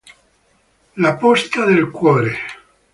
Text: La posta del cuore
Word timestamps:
La 0.95 1.15
posta 1.19 1.63
del 1.63 1.91
cuore 1.91 2.35